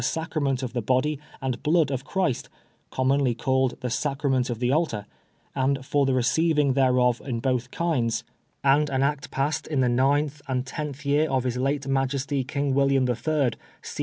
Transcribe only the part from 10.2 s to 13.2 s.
FOR BLA8PHE3iy. 9th and 10th year of his late Majesty King William